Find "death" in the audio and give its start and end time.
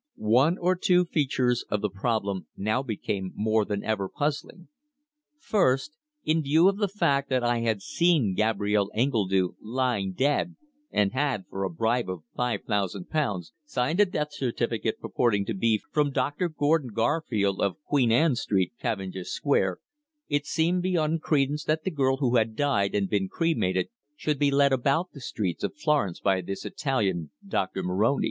14.07-14.29